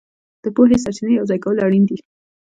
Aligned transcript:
د 0.43 0.45
پوهې 0.55 0.77
سرچینې 0.83 1.13
یوځای 1.19 1.39
کول 1.45 1.57
اړین 1.65 1.83
دي. 1.89 1.97